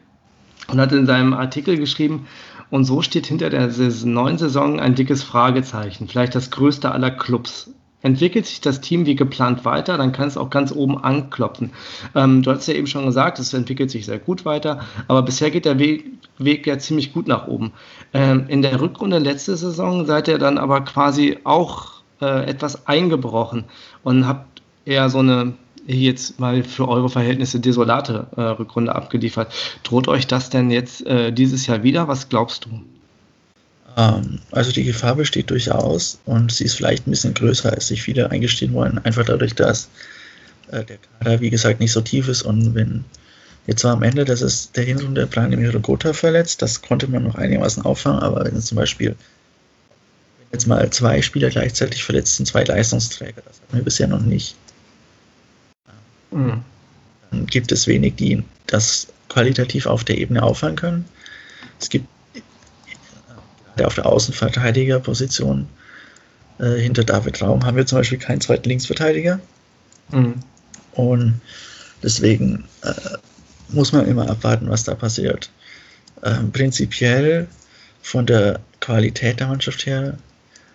[0.67, 2.27] und hat in seinem Artikel geschrieben,
[2.69, 3.71] und so steht hinter der
[4.03, 7.73] neuen Saison ein dickes Fragezeichen, vielleicht das größte aller Clubs.
[8.07, 11.71] Entwickelt sich das Team wie geplant weiter, dann kann es auch ganz oben anklopfen.
[12.15, 15.51] Ähm, du hast ja eben schon gesagt, es entwickelt sich sehr gut weiter, aber bisher
[15.51, 16.05] geht der Weg,
[16.37, 17.73] Weg ja ziemlich gut nach oben.
[18.13, 23.65] Ähm, in der Rückrunde letzte Saison seid ihr dann aber quasi auch äh, etwas eingebrochen
[24.03, 25.53] und habt eher so eine
[25.85, 29.53] jetzt mal für eure Verhältnisse desolate äh, Rückrunde abgeliefert.
[29.83, 32.07] Droht euch das denn jetzt äh, dieses Jahr wieder?
[32.07, 32.69] Was glaubst du?
[33.97, 38.03] Ähm, also die Gefahr besteht durchaus und sie ist vielleicht ein bisschen größer, als sich
[38.03, 38.99] viele eingestehen wollen.
[38.99, 39.89] Einfach dadurch, dass
[40.71, 43.03] äh, der Kader, wie gesagt, nicht so tief ist und wenn
[43.65, 47.35] jetzt war am Ende, das ist der Hinrunde Planimir Gotha verletzt, das konnte man noch
[47.35, 49.15] einigermaßen auffangen, aber wenn zum Beispiel
[50.53, 54.55] jetzt mal zwei Spieler gleichzeitig verletzt sind, zwei Leistungsträger, das hatten wir bisher noch nicht.
[56.31, 56.61] Mhm.
[57.31, 61.05] Dann gibt es wenig, die das qualitativ auf der Ebene auffangen können.
[61.79, 62.07] Es gibt
[63.77, 65.67] gerade auf der Außenverteidigerposition
[66.59, 69.39] äh, hinter David Raum haben wir zum Beispiel keinen zweiten Linksverteidiger.
[70.11, 70.35] Mhm.
[70.93, 71.39] Und
[72.01, 72.93] deswegen äh,
[73.69, 75.49] muss man immer abwarten, was da passiert.
[76.23, 77.47] Ähm, prinzipiell
[78.01, 80.17] von der Qualität der Mannschaft her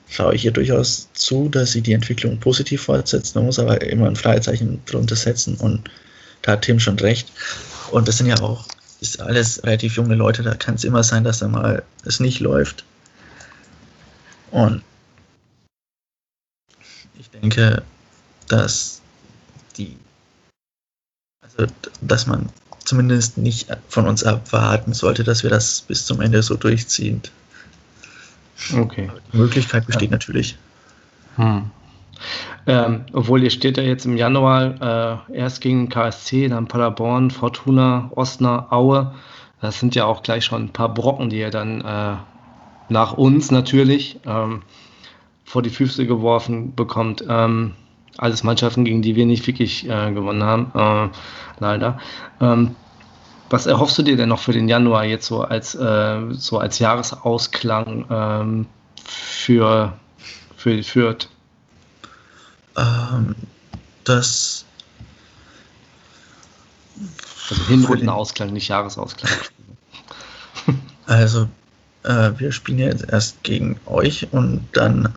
[0.08, 3.34] schaue ich hier durchaus zu, dass sie die Entwicklung positiv fortsetzt.
[3.34, 5.90] Man muss aber immer ein Freizeichen drunter setzen und
[6.42, 7.32] da hat Tim schon recht.
[7.90, 8.66] Und das sind ja auch,
[9.00, 12.40] ist alles relativ junge Leute, da kann es immer sein, dass da mal es nicht
[12.40, 12.84] läuft.
[14.52, 14.82] Und
[17.18, 17.82] ich denke,
[18.48, 19.00] dass
[19.76, 19.96] die,
[21.40, 21.66] also
[22.00, 22.48] dass man
[22.84, 27.22] zumindest nicht von uns erwarten sollte, dass wir das bis zum Ende so durchziehen.
[28.76, 29.10] Okay.
[29.32, 30.16] Die Möglichkeit besteht ja.
[30.16, 30.56] natürlich.
[31.36, 31.70] Hm.
[32.66, 38.10] Ähm, obwohl ihr steht ja jetzt im Januar äh, erst gegen KSC, dann Paderborn, Fortuna,
[38.14, 39.14] Osnabrück, Aue.
[39.60, 42.16] Das sind ja auch gleich schon ein paar Brocken, die ihr dann äh,
[42.88, 44.62] nach uns natürlich ähm,
[45.44, 47.24] vor die Füße geworfen bekommt.
[47.28, 47.74] Ähm,
[48.18, 51.16] alles Mannschaften, gegen die wir nicht wirklich äh, gewonnen haben, äh,
[51.60, 51.98] leider.
[52.40, 52.76] Ähm,
[53.50, 56.78] was erhoffst du dir denn noch für den Januar jetzt so als, äh, so als
[56.78, 58.66] Jahresausklang ähm,
[59.04, 59.92] für,
[60.56, 61.28] für Fürth?
[62.76, 63.34] Ähm,
[64.04, 64.64] das.
[67.50, 69.32] Also Hinrundenausklang, nicht Jahresausklang.
[71.04, 71.48] Also,
[72.04, 75.12] äh, wir spielen jetzt erst gegen euch und dann.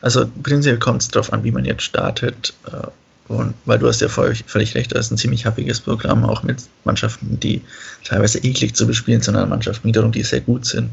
[0.00, 2.54] Also, prinzipiell kommt es darauf an, wie man jetzt startet.
[2.66, 2.88] Äh,
[3.28, 6.44] und weil du hast ja völlig, völlig recht, das ist ein ziemlich happiges Programm, auch
[6.44, 7.60] mit Mannschaften, die
[8.04, 10.90] teilweise eklig zu bespielen sind, sondern Mannschaften wiederum, die sehr gut sind.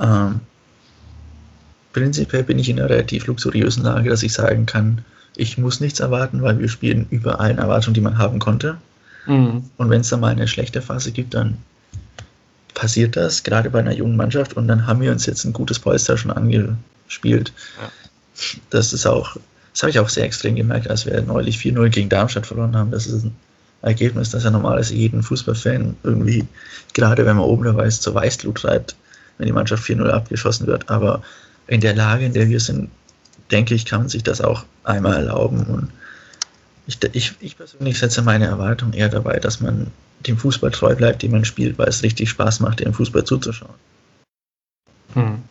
[0.00, 0.40] Ähm,
[1.92, 5.98] prinzipiell bin ich in einer relativ luxuriösen Lage, dass ich sagen kann, ich muss nichts
[5.98, 8.76] erwarten, weil wir spielen über allen Erwartungen, die man haben konnte.
[9.26, 9.64] Mhm.
[9.76, 11.58] Und wenn es dann mal eine schlechte Phase gibt, dann
[12.74, 14.54] passiert das, gerade bei einer jungen Mannschaft.
[14.54, 17.52] Und dann haben wir uns jetzt ein gutes Polster schon angespielt.
[17.80, 17.90] Ja.
[18.70, 19.36] Das ist auch
[19.72, 22.90] das habe ich auch sehr extrem gemerkt, als wir neulich 4-0 gegen Darmstadt verloren haben.
[22.90, 23.34] Das ist ein
[23.80, 26.46] Ergebnis, das ja normalerweise jeden Fußballfan irgendwie,
[26.92, 28.94] gerade wenn man oben dabei ist, zur Weißglut treibt,
[29.38, 30.90] wenn die Mannschaft 4-0 abgeschossen wird.
[30.90, 31.22] Aber
[31.66, 32.90] in der Lage, in der wir sind,
[33.50, 35.64] denke ich, kann man sich das auch einmal erlauben.
[35.64, 35.90] Und
[36.86, 39.86] ich, ich, ich persönlich setze meine Erwartung eher dabei, dass man
[40.26, 43.74] dem Fußball treu bleibt, den man spielt, weil es richtig Spaß macht, dem Fußball zuzuschauen.
[45.14, 45.42] Hm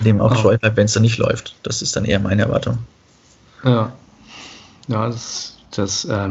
[0.00, 0.34] dem auch oh.
[0.34, 1.56] treu bleibt, wenn es dann nicht läuft.
[1.62, 2.78] Das ist dann eher meine Erwartung.
[3.64, 3.92] Ja.
[4.86, 6.30] Ja, das, das äh,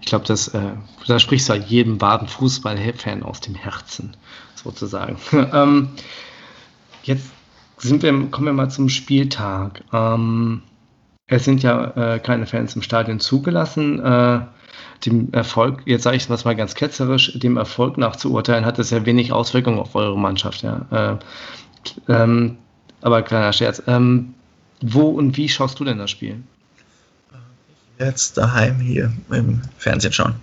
[0.00, 0.72] ich glaube, das, äh,
[1.06, 4.16] da sprichst du halt jedem baden Fußball-Fan aus dem Herzen,
[4.54, 5.18] sozusagen.
[5.32, 5.90] ähm,
[7.02, 7.26] jetzt
[7.78, 9.82] sind wir, kommen wir mal zum Spieltag.
[9.92, 10.62] Ähm,
[11.28, 14.00] es sind ja äh, keine Fans im Stadion zugelassen.
[14.00, 14.40] Äh,
[15.04, 18.78] dem Erfolg, jetzt sage ich es mal ganz ketzerisch, dem Erfolg nach zu urteilen, hat
[18.78, 20.62] es ja wenig Auswirkungen auf eure Mannschaft.
[20.62, 20.86] Ja.
[20.90, 22.58] Äh, ähm,
[23.02, 23.82] aber kleiner Scherz.
[23.86, 24.34] Ähm,
[24.80, 26.42] wo und wie schaust du denn das Spiel?
[27.98, 30.34] Jetzt daheim hier im Fernsehen schauen.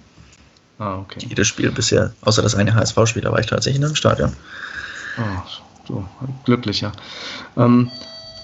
[0.79, 1.25] Ah, okay.
[1.27, 4.33] Jedes Spiel bisher, außer das eine HSV-Spiel, da war ich tatsächlich in einem Stadion.
[5.17, 6.09] Oh, so,
[6.45, 6.91] glücklicher.
[7.57, 7.91] Ähm,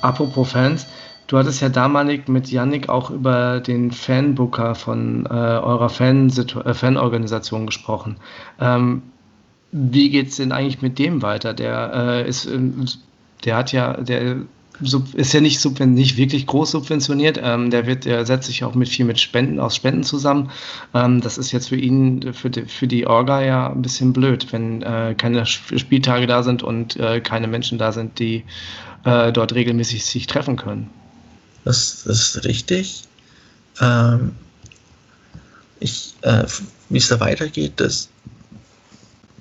[0.02, 0.86] apropos Fans,
[1.29, 6.73] du hattest ja damalig mit Yannick auch über den Fanbooker von äh, eurer Fan äh,
[6.73, 8.17] Fanorganisation gesprochen.
[8.59, 9.03] Ähm,
[9.71, 11.53] wie geht es denn eigentlich mit dem weiter?
[11.53, 12.49] Der äh, ist,
[13.45, 14.37] der hat ja, der
[15.13, 17.39] ist ja nicht, nicht wirklich groß subventioniert.
[17.43, 20.49] Ähm, der wird, der setzt sich auch mit viel mit Spenden aus Spenden zusammen.
[20.95, 24.51] Ähm, das ist jetzt für ihn, für die, für die Orga ja ein bisschen blöd,
[24.51, 28.45] wenn äh, keine Spieltage da sind und äh, keine Menschen da sind, die
[29.03, 30.89] äh, dort regelmäßig sich treffen können.
[31.69, 33.03] Das, das ist richtig.
[33.79, 34.32] Ähm,
[35.79, 36.43] ich, äh,
[36.89, 38.10] wie es da weitergeht, das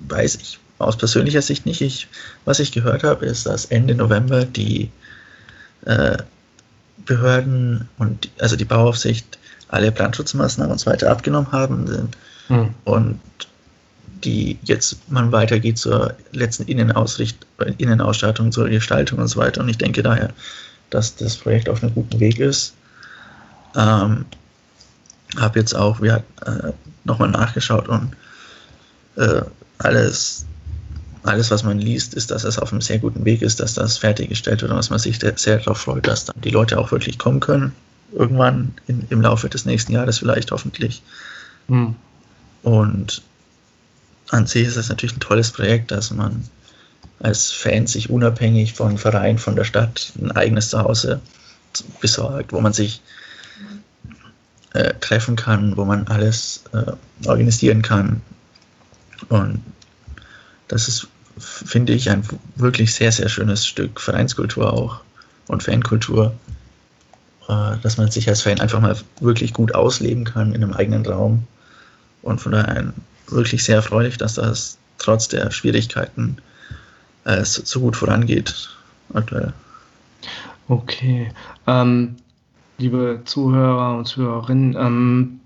[0.07, 1.81] weiß ich aus persönlicher Sicht nicht.
[1.81, 2.07] Ich,
[2.45, 4.91] was ich gehört habe, ist, dass Ende November die
[5.85, 6.17] äh,
[7.03, 9.39] Behörden und also die Bauaufsicht
[9.69, 12.11] alle Brandschutzmaßnahmen und so weiter abgenommen haben
[12.47, 12.75] mhm.
[12.85, 13.19] und
[14.23, 17.47] die jetzt man weitergeht zur letzten Innenausricht,
[17.79, 19.61] Innenausstattung, zur Gestaltung und so weiter.
[19.61, 20.31] Und ich denke daher,
[20.89, 22.73] dass das Projekt auf einem guten Weg ist.
[23.75, 24.25] Ähm,
[25.37, 26.71] habe jetzt auch wir, äh,
[27.03, 28.15] nochmal nachgeschaut und
[29.15, 29.41] äh,
[29.77, 30.45] alles
[31.23, 33.97] alles, was man liest, ist, dass es auf einem sehr guten Weg ist, dass das
[33.97, 37.17] fertiggestellt wird und dass man sich sehr darauf freut, dass dann die Leute auch wirklich
[37.17, 37.73] kommen können.
[38.13, 41.01] Irgendwann in, im Laufe des nächsten Jahres vielleicht hoffentlich.
[41.67, 41.95] Mhm.
[42.63, 43.21] Und
[44.29, 46.43] an sich ist das natürlich ein tolles Projekt, dass man
[47.19, 51.19] als Fan sich unabhängig von Verein, von der Stadt ein eigenes Zuhause
[52.01, 53.01] besorgt, wo man sich
[54.73, 56.91] äh, treffen kann, wo man alles äh,
[57.27, 58.21] organisieren kann.
[59.27, 59.61] Und
[60.67, 62.23] das ist, finde ich, ein
[62.55, 65.01] wirklich sehr, sehr schönes Stück Vereinskultur auch
[65.47, 66.33] und Fankultur,
[67.47, 71.05] äh, dass man sich als Fan einfach mal wirklich gut ausleben kann in einem eigenen
[71.05, 71.45] Raum.
[72.21, 72.93] Und von daher
[73.27, 76.37] wirklich sehr erfreulich, dass das trotz der Schwierigkeiten
[77.25, 78.69] äh, so, so, gut vorangeht
[79.13, 79.53] aktuell.
[80.67, 81.31] Okay.
[81.67, 82.15] Ähm,
[82.77, 85.39] liebe Zuhörer und Zuhörerinnen, ähm,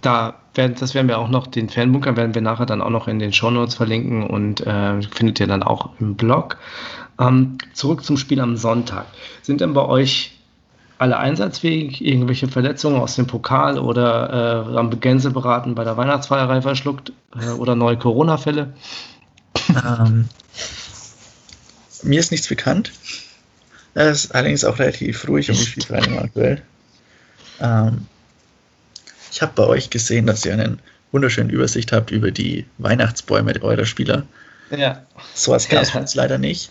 [0.00, 3.08] da werden, das werden wir auch noch, den Fanbunker werden wir nachher dann auch noch
[3.08, 6.58] in den Shownotes verlinken und äh, findet ihr dann auch im Blog.
[7.18, 9.06] Ähm, zurück zum Spiel am Sonntag.
[9.42, 10.36] Sind denn bei euch
[10.98, 12.04] alle einsatzfähig?
[12.04, 17.74] Irgendwelche Verletzungen aus dem Pokal oder äh, am Gänsebraten bei der Weihnachtsfeierei verschluckt äh, oder
[17.74, 18.72] neue Corona-Fälle?
[19.68, 20.28] Ähm,
[22.04, 22.92] mir ist nichts bekannt.
[23.94, 26.62] Es ist allerdings auch relativ ruhig um die Spielvereinigung aktuell.
[27.60, 28.06] Ähm,
[29.30, 30.78] ich habe bei euch gesehen, dass ihr eine
[31.12, 34.26] wunderschöne Übersicht habt über die Weihnachtsbäume eurer Spieler.
[34.70, 35.04] Ja.
[35.34, 36.00] So was gab es ja.
[36.00, 36.70] uns leider nicht.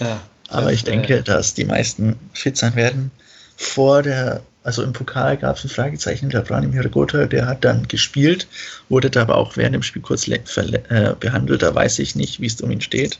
[0.00, 0.20] Ja.
[0.48, 3.10] Aber ich denke, dass die meisten fit sein werden.
[3.56, 7.88] Vor der, also im Pokal gab es ein Fragezeichen, der Branimir Gotha, der hat dann
[7.88, 8.46] gespielt,
[8.88, 11.62] wurde da aber auch während dem Spiel kurz äh, behandelt.
[11.62, 13.18] Da weiß ich nicht, wie es um ihn steht.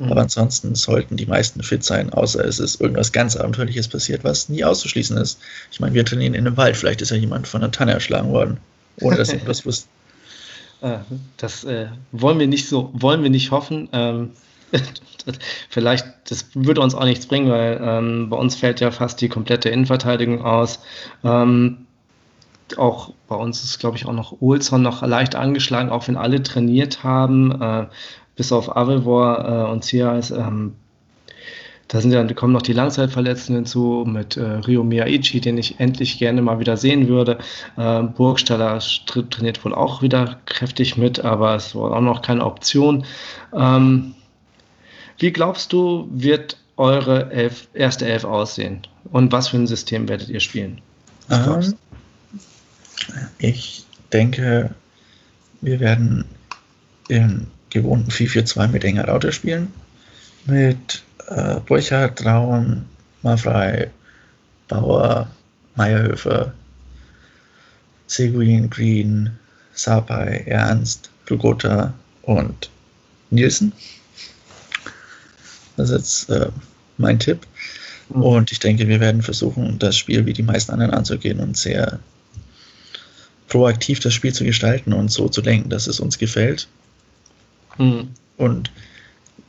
[0.00, 0.10] Mhm.
[0.10, 4.48] Aber ansonsten sollten die meisten fit sein, außer es ist irgendwas ganz Abenteuerliches passiert, was
[4.48, 5.38] nie auszuschließen ist.
[5.70, 8.30] Ich meine, wir trainieren in einem Wald, vielleicht ist ja jemand von einer Tanne erschlagen
[8.30, 8.58] worden,
[9.00, 9.88] ohne dass wir das wussten.
[10.82, 11.00] Ah,
[11.36, 13.88] das äh, wollen wir nicht so, wollen wir nicht hoffen.
[13.92, 14.30] Ähm,
[15.68, 19.28] vielleicht, das würde uns auch nichts bringen, weil ähm, bei uns fällt ja fast die
[19.28, 20.80] komplette Innenverteidigung aus.
[21.22, 21.86] Ähm,
[22.78, 26.42] auch bei uns ist, glaube ich, auch noch Olson noch leicht angeschlagen, auch wenn alle
[26.42, 27.60] trainiert haben.
[27.60, 27.86] Äh,
[28.40, 30.30] bis auf Avevor äh, und Cias.
[30.30, 30.72] Ähm,
[31.88, 36.18] da sind ja, kommen noch die Langzeitverletzten hinzu mit äh, Rio Miyaichi, den ich endlich
[36.18, 37.36] gerne mal wieder sehen würde.
[37.76, 38.78] Äh, Burgstaller
[39.28, 43.04] trainiert wohl auch wieder kräftig mit, aber es war auch noch keine Option.
[43.54, 44.14] Ähm,
[45.18, 48.86] wie glaubst du, wird eure Elf, erste Elf aussehen?
[49.12, 50.80] Und was für ein System werdet ihr spielen?
[51.28, 51.74] Ähm,
[53.36, 54.74] ich denke,
[55.60, 56.24] wir werden
[57.08, 59.72] in gewohnten 4-4-2 mit enger Raute spielen.
[60.46, 62.84] Mit äh, Burchard, Traun,
[63.22, 63.90] Mafrei,
[64.68, 65.28] Bauer,
[65.76, 66.52] Meierhöfer,
[68.06, 69.30] Seguin, Green,
[69.72, 72.70] Sapai, Ernst, Glugota und
[73.30, 73.72] Nielsen.
[75.76, 76.48] Das ist jetzt äh,
[76.98, 77.46] mein Tipp.
[78.08, 78.22] Mhm.
[78.22, 82.00] Und ich denke, wir werden versuchen, das Spiel wie die meisten anderen anzugehen und sehr
[83.48, 86.68] proaktiv das Spiel zu gestalten und so zu denken, dass es uns gefällt.
[87.78, 88.10] Mhm.
[88.36, 88.70] Und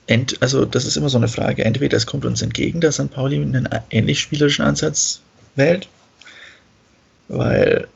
[0.07, 1.63] ent, also das ist immer so eine Frage.
[1.65, 3.11] Entweder es kommt uns entgegen, dass St.
[3.11, 5.21] Pauli einen ähnlich spielerischen Ansatz
[5.55, 5.87] wählt,
[7.27, 7.87] weil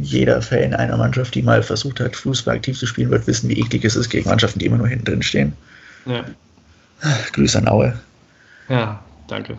[0.00, 3.60] jeder Fan einer Mannschaft, die mal versucht hat, Fußball aktiv zu spielen, wird wissen, wie
[3.60, 5.52] eklig es ist gegen Mannschaften, die immer nur hinten drin stehen.
[6.06, 6.24] Ja.
[7.32, 7.98] Grüße an Aue.
[8.68, 9.56] Ja, danke.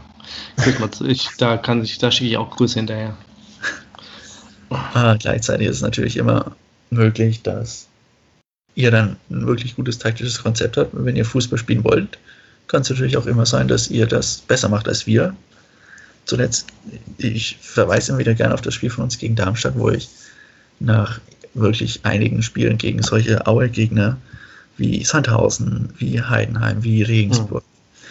[1.06, 3.16] Ich, da, kann ich, da schicke ich auch Grüße hinterher.
[4.70, 6.56] Ah, gleichzeitig ist es natürlich immer
[6.90, 7.88] möglich, dass
[8.76, 10.92] ihr dann ein wirklich gutes taktisches Konzept habt.
[10.94, 12.18] wenn ihr Fußball spielen wollt,
[12.68, 15.36] kann es natürlich auch immer sein, dass ihr das besser macht als wir.
[16.26, 16.68] Zuletzt,
[17.18, 20.10] ich verweise immer wieder gerne auf das Spiel von uns gegen Darmstadt, wo ich
[20.80, 21.20] nach
[21.54, 24.18] wirklich einigen Spielen gegen solche Aue-Gegner
[24.78, 28.04] wie Sandhausen, wie Heidenheim, wie Regensburg, mhm.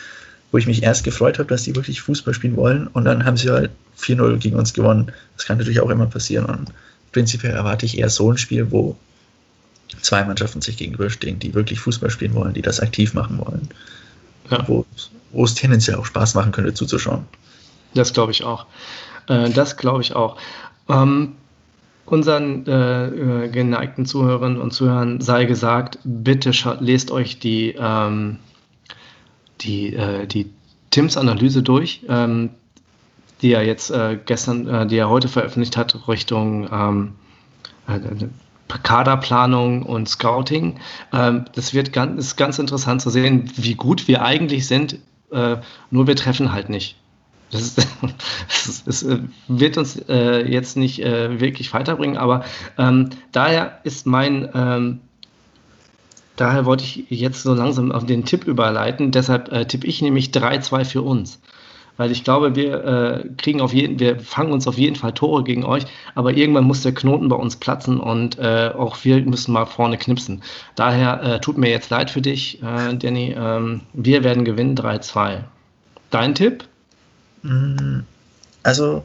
[0.53, 3.37] wo ich mich erst gefreut habe, dass die wirklich Fußball spielen wollen und dann haben
[3.37, 5.11] sie halt 4-0 gegen uns gewonnen.
[5.37, 6.72] Das kann natürlich auch immer passieren und
[7.11, 8.96] prinzipiell erwarte ich eher so ein Spiel, wo
[10.01, 13.69] zwei Mannschaften sich gegenüberstehen, die wirklich Fußball spielen wollen, die das aktiv machen wollen.
[14.51, 14.67] Ja.
[14.67, 14.85] Wo,
[15.33, 17.25] wo es tendenziell auch Spaß machen könnte zuzuschauen.
[17.95, 18.67] Das glaube ich auch.
[19.29, 20.37] Äh, das glaube ich auch.
[20.89, 21.33] Ähm,
[22.07, 28.39] unseren äh, äh geneigten Zuhörern und Zuhörern sei gesagt, bitte lest euch die, ähm,
[29.61, 30.51] die, äh, die
[30.91, 32.51] Tims Analyse durch, ähm,
[33.41, 37.13] die er jetzt äh, gestern, äh, die er heute veröffentlicht hat, Richtung ähm,
[38.83, 40.79] Kaderplanung und Scouting.
[41.13, 44.99] Ähm, das wird ganz, ist ganz interessant zu sehen, wie gut wir eigentlich sind,
[45.31, 45.57] äh,
[45.91, 46.97] nur wir treffen halt nicht.
[47.51, 47.87] Das, ist,
[48.87, 52.45] das, äh, wird uns äh, jetzt nicht äh, wirklich weiterbringen, aber
[52.79, 55.01] ähm, daher ist mein, ähm,
[56.37, 59.11] daher wollte ich jetzt so langsam auf den Tipp überleiten.
[59.11, 61.41] Deshalb äh, tippe ich nämlich 3-2 für uns
[61.97, 65.45] weil ich glaube, wir äh, kriegen auf jeden, wir fangen uns auf jeden Fall Tore
[65.45, 69.53] gegen euch, aber irgendwann muss der Knoten bei uns platzen und äh, auch wir müssen
[69.53, 70.43] mal vorne knipsen.
[70.75, 73.35] Daher äh, tut mir jetzt leid für dich, äh, Danny.
[73.39, 75.41] Ähm, wir werden gewinnen 3-2.
[76.11, 76.65] Dein Tipp?
[77.43, 78.01] Mm,
[78.63, 79.05] also,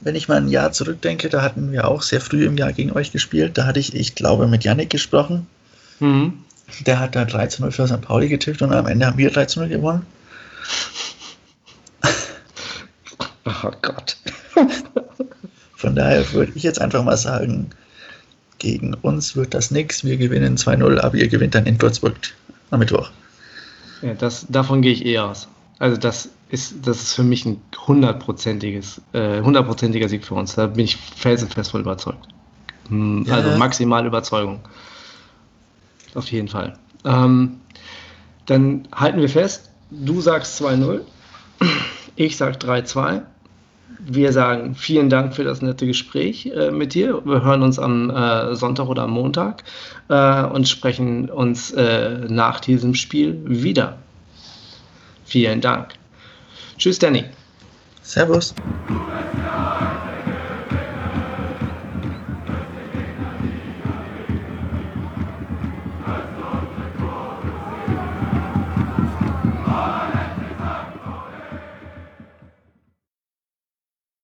[0.00, 2.92] wenn ich mal ein Jahr zurückdenke, da hatten wir auch sehr früh im Jahr gegen
[2.92, 3.58] euch gespielt.
[3.58, 5.46] Da hatte ich, ich glaube, mit Yannick gesprochen.
[5.98, 6.44] Mhm.
[6.86, 8.02] Der hat da 13-0 für St.
[8.02, 10.06] Pauli getippt und am Ende haben wir 13-0 gewonnen.
[13.64, 14.16] Oh Gott.
[15.74, 17.70] Von daher würde ich jetzt einfach mal sagen,
[18.58, 20.04] gegen uns wird das nichts.
[20.04, 22.14] Wir gewinnen 2-0, aber ihr gewinnt dann in Würzburg
[22.70, 23.10] am Mittwoch.
[24.02, 25.48] Ja, das, davon gehe ich eh aus.
[25.78, 30.54] Also das ist, das ist für mich ein hundertprozentiges, äh, hundertprozentiger Sieg für uns.
[30.54, 32.26] Da bin ich felsenfest voll überzeugt.
[32.88, 33.36] Hm, ja.
[33.36, 34.60] Also maximal Überzeugung.
[36.14, 36.76] Auf jeden Fall.
[37.04, 37.60] Ähm,
[38.46, 41.02] dann halten wir fest, du sagst 2-0,
[42.16, 43.22] ich sag 3-2
[43.98, 47.22] wir sagen vielen Dank für das nette Gespräch äh, mit dir.
[47.24, 49.64] Wir hören uns am äh, Sonntag oder am Montag
[50.08, 53.98] äh, und sprechen uns äh, nach diesem Spiel wieder.
[55.24, 55.94] Vielen Dank.
[56.78, 57.24] Tschüss, Danny.
[58.02, 58.54] Servus.